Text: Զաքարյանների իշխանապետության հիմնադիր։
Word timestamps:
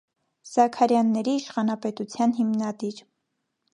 Զաքարյանների 0.51 1.35
իշխանապետության 1.41 2.35
հիմնադիր։ 2.39 3.03